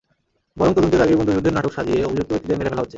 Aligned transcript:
বরং 0.57 0.71
তদন্তের 0.77 1.03
আগেই 1.05 1.17
বন্দুকযুদ্ধের 1.19 1.55
নাটক 1.57 1.71
সাজিয়ে 1.77 2.07
অভিযুক্ত 2.07 2.31
ব্যক্তিদের 2.31 2.57
মেরে 2.59 2.71
ফেলা 2.71 2.81
হচ্ছে। 2.83 2.89